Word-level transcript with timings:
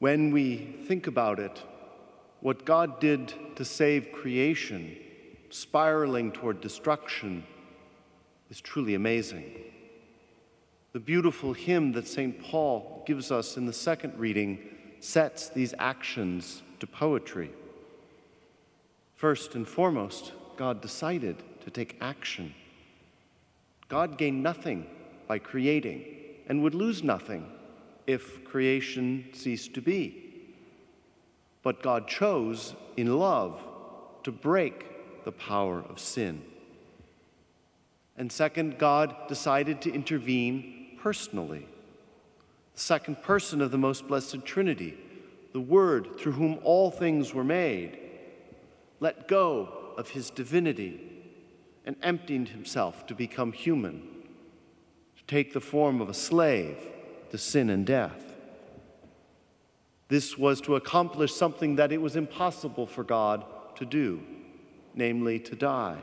When 0.00 0.30
we 0.30 0.56
think 0.86 1.06
about 1.06 1.38
it, 1.38 1.62
what 2.40 2.64
God 2.64 3.00
did 3.00 3.34
to 3.56 3.66
save 3.66 4.12
creation, 4.12 4.96
spiraling 5.50 6.32
toward 6.32 6.62
destruction, 6.62 7.44
is 8.48 8.62
truly 8.62 8.94
amazing. 8.94 9.52
The 10.94 11.00
beautiful 11.00 11.52
hymn 11.52 11.92
that 11.92 12.08
St. 12.08 12.42
Paul 12.42 13.04
gives 13.06 13.30
us 13.30 13.58
in 13.58 13.66
the 13.66 13.74
second 13.74 14.18
reading 14.18 14.70
sets 15.00 15.50
these 15.50 15.74
actions 15.78 16.62
to 16.80 16.86
poetry. 16.86 17.50
First 19.16 19.54
and 19.54 19.68
foremost, 19.68 20.32
God 20.56 20.80
decided 20.80 21.42
to 21.62 21.70
take 21.70 21.98
action. 22.00 22.54
God 23.88 24.16
gained 24.16 24.42
nothing 24.42 24.86
by 25.28 25.38
creating 25.38 26.06
and 26.48 26.62
would 26.62 26.74
lose 26.74 27.02
nothing 27.02 27.44
if 28.10 28.44
creation 28.44 29.26
ceased 29.32 29.74
to 29.74 29.80
be. 29.80 30.32
But 31.62 31.82
God 31.82 32.08
chose 32.08 32.74
in 32.96 33.18
love 33.18 33.62
to 34.24 34.32
break 34.32 35.24
the 35.24 35.32
power 35.32 35.84
of 35.88 35.98
sin. 35.98 36.42
And 38.16 38.32
second, 38.32 38.78
God 38.78 39.14
decided 39.28 39.80
to 39.82 39.92
intervene 39.92 40.98
personally. 40.98 41.66
The 42.74 42.80
second 42.80 43.22
person 43.22 43.60
of 43.60 43.70
the 43.70 43.78
most 43.78 44.08
blessed 44.08 44.44
Trinity, 44.44 44.96
the 45.52 45.60
Word 45.60 46.18
through 46.18 46.32
whom 46.32 46.58
all 46.64 46.90
things 46.90 47.32
were 47.32 47.44
made, 47.44 47.98
let 49.00 49.28
go 49.28 49.92
of 49.96 50.10
his 50.10 50.30
divinity 50.30 51.06
and 51.86 51.96
emptied 52.02 52.48
himself 52.48 53.06
to 53.06 53.14
become 53.14 53.52
human, 53.52 54.02
to 55.16 55.24
take 55.26 55.52
the 55.52 55.60
form 55.60 56.00
of 56.00 56.08
a 56.08 56.14
slave 56.14 56.76
to 57.30 57.38
sin 57.38 57.70
and 57.70 57.86
death. 57.86 58.34
This 60.08 60.36
was 60.36 60.60
to 60.62 60.76
accomplish 60.76 61.32
something 61.32 61.76
that 61.76 61.92
it 61.92 62.02
was 62.02 62.16
impossible 62.16 62.86
for 62.86 63.04
God 63.04 63.44
to 63.76 63.84
do, 63.84 64.20
namely 64.94 65.38
to 65.38 65.54
die. 65.54 65.98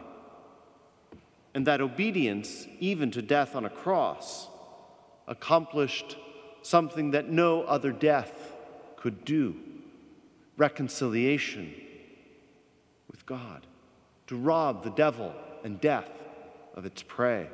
And 1.54 1.68
that 1.68 1.82
obedience, 1.82 2.68
even 2.80 3.12
to 3.12 3.22
death 3.22 3.56
on 3.56 3.66
a 3.66 3.70
cross, 3.70 4.48
accomplished 5.28 6.16
something 6.62 7.12
that 7.12 7.30
no 7.30 7.64
other 7.64 7.92
death 7.92 8.54
could 8.96 9.26
do 9.26 9.56
reconciliation 10.58 11.74
with 13.12 13.26
God, 13.26 13.66
to 14.26 14.36
rob 14.36 14.84
the 14.84 14.90
devil 14.90 15.34
and 15.64 15.80
death 15.80 16.10
of 16.76 16.86
its 16.86 17.04
prey. 17.04 17.48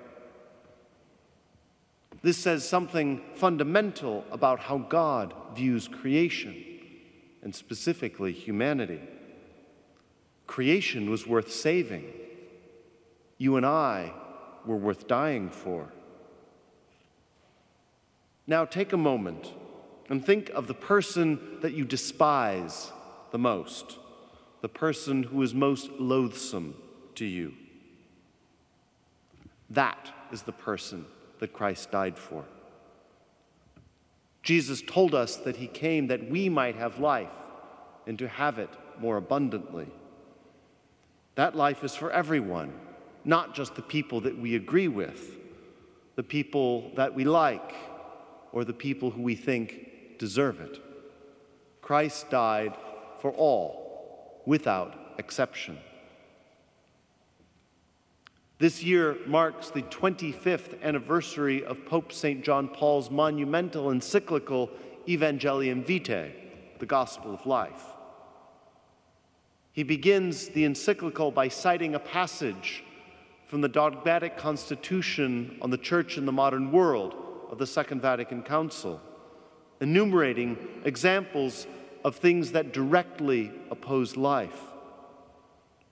This 2.23 2.38
says 2.38 2.67
something 2.67 3.21
fundamental 3.35 4.23
about 4.31 4.61
how 4.61 4.77
God 4.77 5.33
views 5.53 5.89
creation, 5.89 6.55
and 7.41 7.53
specifically 7.53 8.31
humanity. 8.31 9.02
Creation 10.47 11.09
was 11.09 11.27
worth 11.27 11.51
saving. 11.51 12.05
You 13.38 13.57
and 13.57 13.66
I 13.66 14.13
were 14.66 14.77
worth 14.77 15.05
dying 15.05 15.49
for. 15.49 15.91
Now 18.47 18.63
take 18.63 18.94
a 18.94 18.97
moment 18.97 19.51
and 20.09 20.25
think 20.25 20.49
of 20.51 20.67
the 20.67 20.73
person 20.73 21.39
that 21.61 21.73
you 21.73 21.83
despise 21.83 22.94
the 23.31 23.38
most, 23.38 23.97
the 24.61 24.69
person 24.69 25.23
who 25.23 25.41
is 25.41 25.53
most 25.53 25.89
loathsome 25.99 26.75
to 27.16 27.25
you. 27.25 27.53
That 29.69 30.11
is 30.31 30.44
the 30.44 30.51
person 30.53 31.05
that 31.44 31.52
Christ 31.52 31.91
died 31.91 32.17
for. 32.17 32.45
Jesus 34.44 34.81
told 34.81 35.13
us 35.13 35.36
that 35.36 35.58
he 35.58 35.67
came 35.67 36.08
that 36.08 36.30
we 36.30 36.47
might 36.47 36.77
have 36.77 37.00
life 37.00 37.35
and 38.08 38.17
to 38.17 38.30
have 38.30 38.59
it 38.59 38.69
more 38.97 39.17
abundantly. 39.17 39.88
That 41.35 41.53
life 41.53 41.83
is 41.83 41.97
for 41.97 42.09
everyone, 42.11 42.72
not 43.25 43.53
just 43.56 43.75
the 43.75 43.81
people 43.81 44.22
that 44.22 44.38
we 44.38 44.56
agree 44.56 44.88
with, 44.88 45.35
the 46.16 46.23
people 46.23 46.94
that 46.95 47.13
we 47.13 47.25
like, 47.25 47.75
or 48.53 48.63
the 48.63 48.72
people 48.72 49.12
who 49.12 49.22
we 49.22 49.35
think 49.35 50.17
deserve 50.19 50.62
it. 50.62 50.79
Christ 51.81 52.29
died 52.29 52.78
for 53.19 53.31
all, 53.31 54.41
without 54.46 55.16
exception. 55.17 55.78
This 58.63 58.81
year 58.81 59.18
marks 59.25 59.72
the 59.72 59.81
25th 59.81 60.81
anniversary 60.81 61.66
of 61.66 61.85
Pope 61.85 62.13
St. 62.13 62.46
John 62.46 62.69
Paul's 62.69 63.12
monumental 63.12 63.91
encyclical 63.91 64.69
Evangelium 65.06 65.84
Vitae, 65.84 66.31
the 66.79 66.85
Gospel 66.85 67.34
of 67.34 67.46
Life. 67.46 67.84
He 69.73 69.84
begins 69.84 70.47
the 70.47 70.63
encyclical 70.63 71.29
by 71.29 71.50
citing 71.50 71.94
a 71.94 72.00
passage 72.00 72.85
from 73.47 73.59
the 73.59 73.68
dogmatic 73.68 74.38
constitution 74.38 75.57
on 75.62 75.69
the 75.69 75.78
Church 75.78 76.18
in 76.18 76.25
the 76.25 76.31
modern 76.31 76.72
world 76.72 77.16
of 77.52 77.57
the 77.57 77.68
Second 77.68 78.02
Vatican 78.02 78.44
Council, 78.44 79.02
enumerating 79.81 80.57
examples 80.85 81.68
of 82.06 82.16
things 82.16 82.53
that 82.53 82.72
directly 82.72 83.52
oppose 83.69 84.16
life 84.16 84.57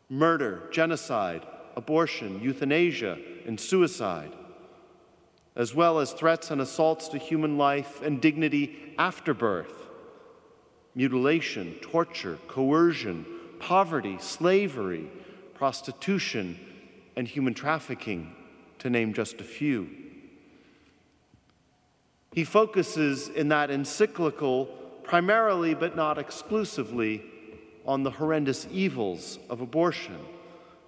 murder, 0.09 0.69
genocide, 0.71 1.45
abortion, 1.75 2.41
euthanasia, 2.41 3.17
and 3.45 3.59
suicide, 3.59 4.31
as 5.55 5.73
well 5.73 5.99
as 5.99 6.13
threats 6.13 6.51
and 6.51 6.61
assaults 6.61 7.07
to 7.09 7.17
human 7.17 7.57
life 7.57 8.01
and 8.01 8.21
dignity 8.21 8.93
after 8.97 9.33
birth, 9.33 9.73
mutilation, 10.95 11.75
torture, 11.81 12.37
coercion, 12.47 13.25
poverty, 13.59 14.17
slavery, 14.19 15.09
prostitution, 15.53 16.59
and 17.15 17.27
human 17.27 17.53
trafficking, 17.53 18.33
to 18.79 18.89
name 18.89 19.13
just 19.13 19.39
a 19.41 19.43
few. 19.43 19.89
He 22.33 22.43
focuses 22.43 23.27
in 23.27 23.49
that 23.49 23.69
encyclical 23.69 24.65
primarily, 25.03 25.73
but 25.73 25.95
not 25.95 26.17
exclusively, 26.17 27.23
on 27.85 28.03
the 28.03 28.11
horrendous 28.11 28.67
evils 28.71 29.39
of 29.49 29.59
abortion 29.59 30.17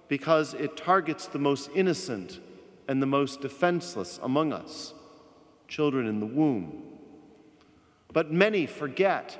because 0.08 0.54
it 0.54 0.76
targets 0.76 1.26
the 1.26 1.38
most 1.38 1.70
innocent 1.74 2.40
and 2.88 3.00
the 3.00 3.06
most 3.06 3.40
defenseless 3.40 4.20
among 4.22 4.52
us, 4.52 4.94
children 5.68 6.06
in 6.06 6.20
the 6.20 6.26
womb. 6.26 6.82
But 8.12 8.30
many 8.32 8.66
forget 8.66 9.38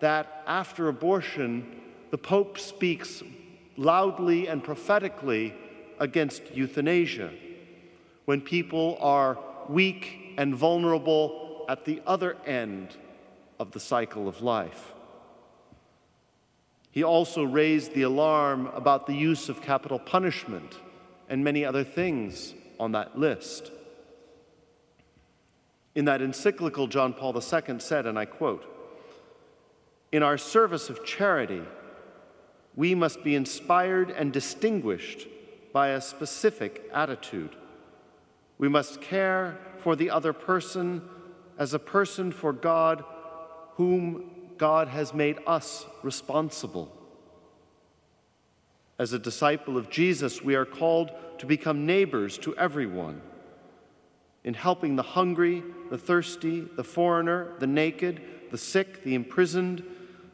that 0.00 0.42
after 0.46 0.88
abortion, 0.88 1.80
the 2.10 2.18
Pope 2.18 2.58
speaks 2.58 3.22
loudly 3.76 4.46
and 4.46 4.62
prophetically 4.62 5.54
against 5.98 6.54
euthanasia 6.54 7.30
when 8.24 8.40
people 8.40 8.96
are 9.00 9.38
weak 9.68 10.34
and 10.38 10.54
vulnerable 10.54 11.64
at 11.68 11.84
the 11.84 12.00
other 12.06 12.36
end 12.46 12.96
of 13.58 13.72
the 13.72 13.80
cycle 13.80 14.28
of 14.28 14.42
life. 14.42 14.92
He 16.94 17.02
also 17.02 17.42
raised 17.42 17.92
the 17.92 18.02
alarm 18.02 18.68
about 18.68 19.08
the 19.08 19.16
use 19.16 19.48
of 19.48 19.60
capital 19.60 19.98
punishment 19.98 20.78
and 21.28 21.42
many 21.42 21.64
other 21.64 21.82
things 21.82 22.54
on 22.78 22.92
that 22.92 23.18
list. 23.18 23.72
In 25.96 26.04
that 26.04 26.22
encyclical, 26.22 26.86
John 26.86 27.12
Paul 27.12 27.34
II 27.34 27.80
said, 27.80 28.06
and 28.06 28.16
I 28.16 28.26
quote, 28.26 28.64
In 30.12 30.22
our 30.22 30.38
service 30.38 30.88
of 30.88 31.04
charity, 31.04 31.62
we 32.76 32.94
must 32.94 33.24
be 33.24 33.34
inspired 33.34 34.12
and 34.12 34.32
distinguished 34.32 35.26
by 35.72 35.88
a 35.88 36.00
specific 36.00 36.88
attitude. 36.94 37.56
We 38.56 38.68
must 38.68 39.00
care 39.00 39.58
for 39.78 39.96
the 39.96 40.10
other 40.10 40.32
person 40.32 41.02
as 41.58 41.74
a 41.74 41.80
person 41.80 42.30
for 42.30 42.52
God 42.52 43.02
whom 43.72 44.30
God 44.58 44.88
has 44.88 45.12
made 45.14 45.38
us 45.46 45.86
responsible. 46.02 46.90
As 48.98 49.12
a 49.12 49.18
disciple 49.18 49.76
of 49.76 49.90
Jesus, 49.90 50.42
we 50.42 50.54
are 50.54 50.64
called 50.64 51.10
to 51.38 51.46
become 51.46 51.86
neighbors 51.86 52.38
to 52.38 52.56
everyone 52.56 53.20
in 54.44 54.54
helping 54.54 54.94
the 54.94 55.02
hungry, 55.02 55.62
the 55.90 55.98
thirsty, 55.98 56.60
the 56.60 56.84
foreigner, 56.84 57.52
the 57.58 57.66
naked, 57.66 58.20
the 58.50 58.58
sick, 58.58 59.02
the 59.02 59.14
imprisoned, 59.14 59.82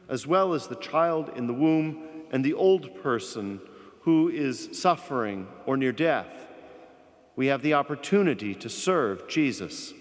as 0.08 0.26
well 0.26 0.52
as 0.52 0.66
the 0.66 0.76
child 0.76 1.30
in 1.36 1.46
the 1.46 1.54
womb 1.54 2.06
and 2.32 2.44
the 2.44 2.54
old 2.54 3.02
person 3.02 3.60
who 4.02 4.28
is 4.28 4.68
suffering 4.72 5.46
or 5.66 5.76
near 5.76 5.92
death. 5.92 6.48
We 7.36 7.46
have 7.46 7.62
the 7.62 7.74
opportunity 7.74 8.54
to 8.56 8.68
serve 8.68 9.28
Jesus. 9.28 9.94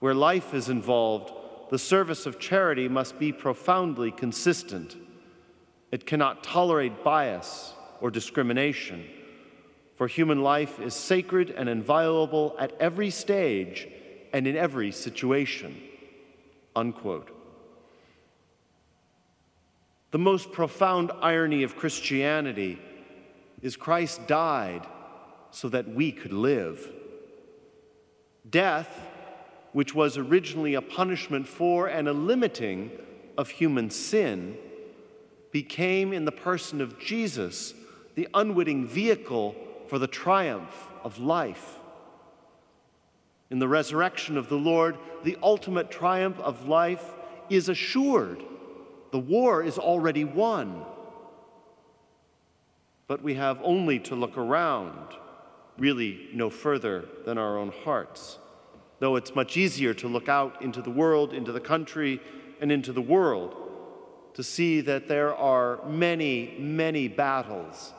Where 0.00 0.14
life 0.14 0.54
is 0.54 0.68
involved, 0.68 1.32
the 1.70 1.78
service 1.78 2.26
of 2.26 2.38
charity 2.38 2.88
must 2.88 3.18
be 3.18 3.32
profoundly 3.32 4.10
consistent. 4.10 4.96
It 5.90 6.06
cannot 6.06 6.42
tolerate 6.42 7.04
bias 7.04 7.74
or 8.00 8.10
discrimination, 8.10 9.04
for 9.96 10.06
human 10.06 10.42
life 10.42 10.78
is 10.80 10.94
sacred 10.94 11.50
and 11.50 11.68
inviolable 11.68 12.54
at 12.58 12.72
every 12.80 13.10
stage 13.10 13.88
and 14.32 14.46
in 14.46 14.56
every 14.56 14.92
situation. 14.92 15.82
Unquote. 16.76 17.34
The 20.10 20.18
most 20.18 20.52
profound 20.52 21.10
irony 21.20 21.64
of 21.64 21.76
Christianity 21.76 22.78
is 23.60 23.76
Christ 23.76 24.26
died 24.26 24.86
so 25.50 25.68
that 25.68 25.88
we 25.88 26.12
could 26.12 26.32
live. 26.32 26.92
Death, 28.48 29.07
which 29.72 29.94
was 29.94 30.16
originally 30.16 30.74
a 30.74 30.82
punishment 30.82 31.46
for 31.46 31.86
and 31.86 32.08
a 32.08 32.12
limiting 32.12 32.90
of 33.36 33.50
human 33.50 33.90
sin, 33.90 34.56
became 35.52 36.12
in 36.12 36.24
the 36.24 36.32
person 36.32 36.80
of 36.80 36.98
Jesus 36.98 37.74
the 38.14 38.28
unwitting 38.34 38.86
vehicle 38.86 39.54
for 39.86 39.98
the 39.98 40.06
triumph 40.06 40.88
of 41.04 41.18
life. 41.18 41.78
In 43.50 43.58
the 43.58 43.68
resurrection 43.68 44.36
of 44.36 44.48
the 44.48 44.56
Lord, 44.56 44.98
the 45.24 45.38
ultimate 45.42 45.90
triumph 45.90 46.38
of 46.40 46.68
life 46.68 47.14
is 47.48 47.68
assured. 47.68 48.42
The 49.10 49.18
war 49.18 49.62
is 49.62 49.78
already 49.78 50.24
won. 50.24 50.84
But 53.06 53.22
we 53.22 53.34
have 53.34 53.58
only 53.62 53.98
to 54.00 54.14
look 54.14 54.36
around, 54.36 55.14
really 55.78 56.28
no 56.34 56.50
further 56.50 57.06
than 57.24 57.38
our 57.38 57.56
own 57.56 57.72
hearts. 57.84 58.38
Though 59.00 59.16
it's 59.16 59.34
much 59.34 59.56
easier 59.56 59.94
to 59.94 60.08
look 60.08 60.28
out 60.28 60.60
into 60.62 60.82
the 60.82 60.90
world, 60.90 61.32
into 61.32 61.52
the 61.52 61.60
country, 61.60 62.20
and 62.60 62.72
into 62.72 62.92
the 62.92 63.00
world 63.00 63.54
to 64.34 64.42
see 64.42 64.80
that 64.82 65.08
there 65.08 65.34
are 65.34 65.80
many, 65.88 66.54
many 66.58 67.08
battles 67.08 67.92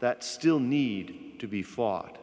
that 0.00 0.22
still 0.22 0.60
need 0.60 1.40
to 1.40 1.48
be 1.48 1.62
fought. 1.62 2.16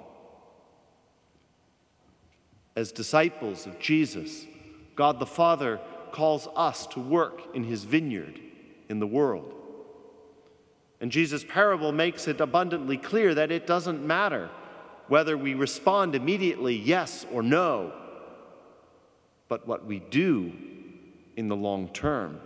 As 2.76 2.92
disciples 2.92 3.66
of 3.66 3.80
Jesus, 3.80 4.46
God 4.96 5.20
the 5.20 5.26
Father 5.26 5.80
calls 6.12 6.48
us 6.56 6.88
to 6.88 7.00
work 7.00 7.42
in 7.54 7.64
his 7.64 7.84
vineyard 7.84 8.40
in 8.90 9.00
the 9.00 9.08
world. 9.08 9.54
And 11.02 11.12
Jesus' 11.12 11.44
parable 11.44 11.92
makes 11.92 12.28
it 12.28 12.42
abundantly 12.42 12.98
clear 12.98 13.36
that 13.36 13.52
it 13.52 13.68
doesn't 13.68 14.06
matter 14.06 14.50
whether 15.08 15.38
we 15.38 15.54
respond 15.54 16.16
immediately 16.16 16.76
yes 16.76 17.26
or 17.32 17.44
no, 17.44 17.94
but 19.48 19.68
what 19.68 19.86
we 19.86 20.00
do 20.00 20.52
in 21.36 21.48
the 21.48 21.56
long 21.56 21.90
term. 21.90 22.40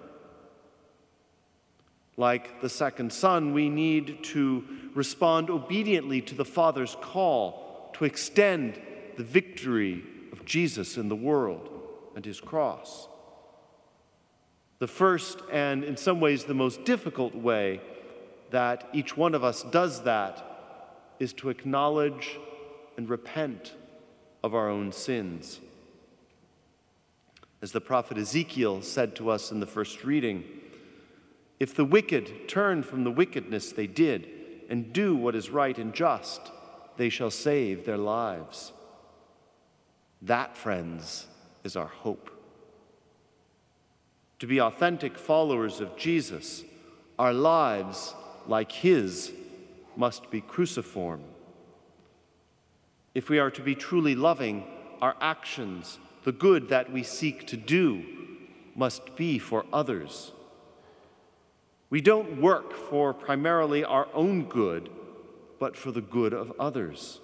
Like 2.18 2.62
the 2.62 2.70
second 2.70 3.12
son, 3.12 3.54
we 3.54 3.70
need 3.70 4.24
to 4.26 4.64
respond 4.94 5.50
obediently 5.50 6.22
to 6.22 6.36
the 6.36 6.46
Father's 6.46 6.96
call 7.02 7.90
to 7.94 8.06
extend 8.06 8.80
the 9.18 9.24
victory 9.24 10.04
of 10.32 10.46
Jesus 10.46 10.98
in 10.98 11.10
the 11.10 11.16
world 11.16 11.70
and 12.16 12.26
his 12.26 12.40
cross. 12.40 13.08
The 14.80 14.88
first, 14.88 15.40
and 15.52 15.84
in 15.84 15.96
some 15.96 16.20
ways 16.20 16.44
the 16.44 16.54
most 16.54 16.84
difficult 16.84 17.36
way 17.36 17.82
that 18.50 18.90
each 18.94 19.16
one 19.16 19.34
of 19.34 19.44
us 19.44 19.64
does 19.64 20.04
that, 20.04 20.48
is 21.20 21.34
to 21.34 21.50
acknowledge 21.50 22.40
and 22.98 23.08
repent 23.08 23.74
of 24.44 24.54
our 24.54 24.70
own 24.70 24.92
sins. 24.92 25.60
As 27.62 27.72
the 27.72 27.82
prophet 27.82 28.18
Ezekiel 28.18 28.82
said 28.82 29.16
to 29.18 29.30
us 29.30 29.52
in 29.52 29.60
the 29.60 29.68
first 29.68 30.04
reading, 30.04 30.44
if 31.60 31.76
the 31.76 31.86
wicked 31.86 32.50
turn 32.50 32.82
from 32.82 33.04
the 33.04 33.12
wickedness 33.12 33.72
they 33.72 33.86
did 33.86 34.28
and 34.70 34.92
do 34.92 35.16
what 35.16 35.36
is 35.36 35.52
right 35.52 35.78
and 35.78 35.94
just, 35.94 36.42
they 36.98 37.10
shall 37.10 37.30
save 37.30 37.86
their 37.86 37.98
lives. 37.98 38.74
That, 40.24 40.58
friends, 40.58 41.28
is 41.64 41.76
our 41.76 41.88
hope. 41.88 42.32
To 44.40 44.48
be 44.48 44.60
authentic 44.60 45.20
followers 45.20 45.82
of 45.82 45.96
Jesus, 45.98 46.64
our 47.20 47.34
lives, 47.34 48.16
like 48.48 48.72
His, 48.72 49.32
must 49.96 50.32
be 50.32 50.42
cruciform. 50.42 51.22
If 53.14 53.30
we 53.30 53.38
are 53.38 53.52
to 53.52 53.62
be 53.62 53.76
truly 53.76 54.16
loving, 54.16 54.66
our 55.00 55.16
actions, 55.22 56.00
the 56.24 56.32
good 56.32 56.70
that 56.70 56.92
we 56.92 57.04
seek 57.04 57.48
to 57.48 57.58
do, 57.58 58.04
must 58.76 59.16
be 59.16 59.38
for 59.38 59.66
others. 59.74 60.32
We 61.90 62.02
don't 62.02 62.42
work 62.42 62.74
for 62.74 63.14
primarily 63.14 63.84
our 63.84 64.08
own 64.14 64.46
good, 64.46 64.90
but 65.60 65.76
for 65.76 65.92
the 65.92 66.02
good 66.02 66.34
of 66.34 66.54
others. 66.60 67.20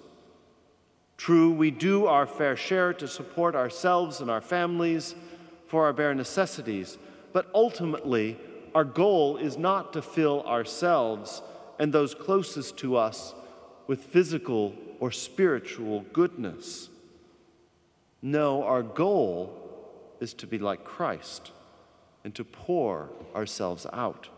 True, 1.16 1.50
we 1.50 1.70
do 1.70 2.06
our 2.06 2.26
fair 2.26 2.54
share 2.54 2.92
to 2.94 3.08
support 3.08 3.56
ourselves 3.56 4.20
and 4.20 4.30
our 4.30 4.40
families 4.40 5.14
for 5.66 5.84
our 5.84 5.92
bare 5.92 6.14
necessities, 6.14 6.98
but 7.32 7.50
ultimately, 7.54 8.36
our 8.74 8.84
goal 8.84 9.36
is 9.36 9.56
not 9.56 9.92
to 9.94 10.02
fill 10.02 10.42
ourselves 10.44 11.42
and 11.78 11.92
those 11.92 12.14
closest 12.14 12.76
to 12.78 12.96
us 12.96 13.34
with 13.86 14.04
physical 14.04 14.74
or 15.00 15.10
spiritual 15.10 16.02
goodness. 16.12 16.88
No, 18.20 18.64
our 18.64 18.82
goal 18.82 19.54
is 20.20 20.34
to 20.34 20.46
be 20.46 20.58
like 20.58 20.84
Christ 20.84 21.52
and 22.24 22.34
to 22.34 22.44
pour 22.44 23.10
ourselves 23.34 23.86
out. 23.92 24.28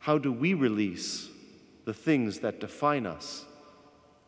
How 0.00 0.18
do 0.18 0.32
we 0.32 0.54
release 0.54 1.28
the 1.84 1.94
things 1.94 2.40
that 2.40 2.60
define 2.60 3.06
us, 3.06 3.44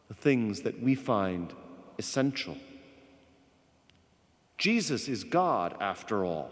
the 0.09 0.15
things 0.15 0.63
that 0.63 0.83
we 0.83 0.95
find 0.95 1.53
essential? 1.99 2.57
Jesus 4.59 5.09
is 5.09 5.25
God, 5.25 5.75
after 5.81 6.25
all, 6.25 6.51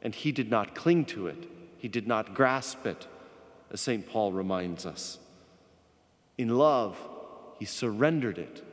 and 0.00 0.14
he 0.14 0.32
did 0.32 0.50
not 0.50 0.74
cling 0.74 1.04
to 1.06 1.26
it, 1.26 1.48
he 1.76 1.88
did 1.88 2.06
not 2.06 2.32
grasp 2.32 2.86
it, 2.86 3.06
as 3.70 3.80
St. 3.82 4.08
Paul 4.08 4.32
reminds 4.32 4.86
us. 4.86 5.18
In 6.38 6.56
love, 6.56 6.96
he 7.58 7.66
surrendered 7.66 8.38
it 8.38 8.64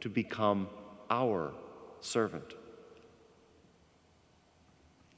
to 0.00 0.10
become 0.10 0.68
our 1.12 1.52
servant. 2.00 2.54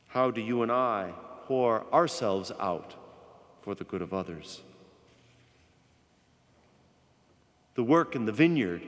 How 0.08 0.30
do 0.30 0.42
you 0.42 0.62
and 0.62 0.70
I 0.70 1.12
pour 1.46 1.86
ourselves 1.92 2.52
out? 2.60 2.96
for 3.64 3.74
the 3.74 3.84
good 3.84 4.02
of 4.02 4.12
others. 4.12 4.60
The 7.76 7.82
work 7.82 8.14
in 8.14 8.26
the 8.26 8.32
vineyard, 8.32 8.82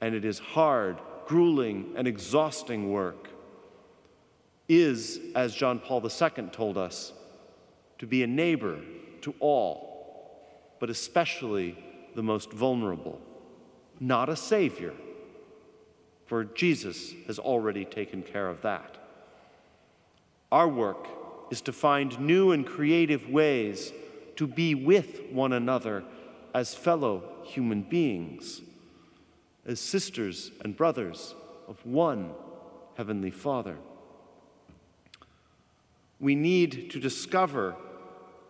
and 0.00 0.16
it 0.16 0.24
is 0.24 0.40
hard, 0.40 0.98
grueling, 1.26 1.92
and 1.96 2.08
exhausting 2.08 2.90
work, 2.90 3.28
is, 4.68 5.20
as 5.36 5.54
John 5.54 5.78
Paul 5.78 6.04
II 6.04 6.48
told 6.50 6.76
us, 6.76 7.12
to 8.00 8.06
be 8.06 8.24
a 8.24 8.26
neighbor 8.26 8.80
to 9.22 9.34
all, 9.38 10.36
but 10.80 10.90
especially 10.90 11.78
the 12.16 12.22
most 12.22 12.52
vulnerable, 12.52 13.20
not 14.00 14.28
a 14.28 14.36
savior, 14.36 14.92
for 16.28 16.44
Jesus 16.44 17.14
has 17.26 17.38
already 17.38 17.84
taken 17.84 18.22
care 18.22 18.48
of 18.48 18.62
that. 18.62 18.96
Our 20.52 20.68
work 20.68 21.08
is 21.50 21.60
to 21.62 21.72
find 21.72 22.20
new 22.20 22.52
and 22.52 22.64
creative 22.64 23.28
ways 23.28 23.92
to 24.36 24.46
be 24.46 24.74
with 24.74 25.22
one 25.32 25.52
another 25.52 26.04
as 26.54 26.74
fellow 26.74 27.24
human 27.44 27.82
beings, 27.82 28.60
as 29.66 29.80
sisters 29.80 30.52
and 30.62 30.76
brothers 30.76 31.34
of 31.66 31.84
one 31.84 32.30
Heavenly 32.96 33.30
Father. 33.30 33.76
We 36.20 36.34
need 36.34 36.90
to 36.90 37.00
discover 37.00 37.74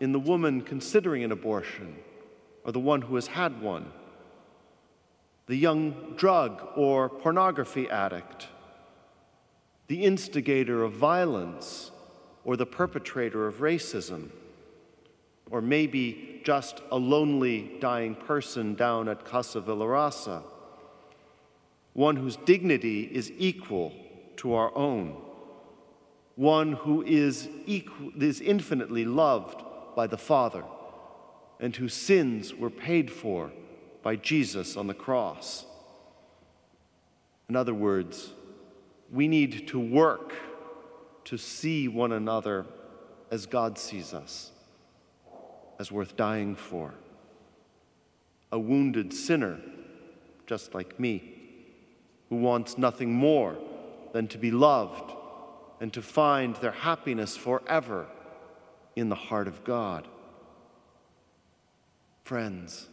in 0.00 0.12
the 0.12 0.18
woman 0.18 0.62
considering 0.62 1.23
an 1.23 1.32
abortion 1.32 1.97
or 2.64 2.73
the 2.73 2.80
one 2.80 3.02
who 3.02 3.14
has 3.14 3.28
had 3.28 3.61
one, 3.61 3.92
the 5.49 5.57
young 5.57 6.14
drug 6.17 6.62
or 6.76 7.09
pornography 7.09 7.88
addict, 7.88 8.49
the 9.87 10.05
instigator 10.05 10.85
of 10.85 10.93
violence 10.93 11.90
or 12.45 12.55
the 12.57 12.67
perpetrator 12.67 13.47
of 13.47 13.57
racism, 13.57 14.28
or 15.50 15.62
maybe 15.62 16.43
just 16.45 16.83
a 16.93 16.97
lonely 16.97 17.73
dying 17.81 18.14
person 18.14 18.75
down 18.75 19.09
at 19.09 19.25
Casa 19.25 19.62
Villarasa, 19.62 20.43
one 21.95 22.17
whose 22.17 22.37
dignity 22.37 23.05
is 23.05 23.33
equal 23.38 23.95
to 24.37 24.52
our 24.52 24.75
own, 24.76 25.17
one 26.37 26.75
who 26.75 27.02
is, 27.02 27.49
equal, 27.64 28.12
is 28.23 28.43
infinitely 28.43 29.07
loved 29.07 29.64
by 29.97 30.07
the 30.07 30.19
Father, 30.19 30.64
and 31.59 31.75
whose 31.75 31.95
sins 31.95 32.55
were 32.55 32.71
paid 32.71 33.11
for 33.11 33.50
by 34.02 34.17
Jesus 34.17 34.76
on 34.76 34.87
the 34.87 34.95
cross. 34.95 35.67
In 37.49 37.57
other 37.57 37.75
words, 37.75 38.33
we 39.11 39.28
need 39.28 39.69
to 39.69 39.78
work 39.78 40.35
to 41.25 41.37
see 41.37 41.88
one 41.88 42.12
another 42.12 42.67
as 43.31 43.47
God 43.47 43.78
sees 43.78 44.14
us, 44.14 44.50
as 45.78 45.93
worth 45.93 46.17
dying 46.17 46.55
for. 46.55 46.95
A 48.50 48.59
wounded 48.59 49.12
sinner, 49.12 49.59
just 50.47 50.75
like 50.75 50.99
me, 50.99 51.35
who 52.28 52.37
wants 52.37 52.78
nothing 52.78 53.12
more 53.12 53.57
than 54.12 54.28
to 54.28 54.38
be 54.38 54.50
loved 54.50 55.12
and 55.81 55.93
to 55.93 56.02
find 56.02 56.57
their 56.57 56.73
happiness 56.73 57.37
forever 57.37 58.07
in 58.97 59.09
the 59.09 59.14
heart 59.14 59.49
of 59.49 59.64
God. 59.64 60.09
Friends, 62.25 62.88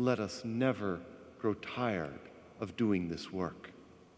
let 0.00 0.18
us 0.18 0.40
never 0.46 0.98
grow 1.38 1.52
tired 1.52 2.18
of 2.58 2.74
doing 2.74 3.06
this 3.06 3.30
work. 3.30 3.70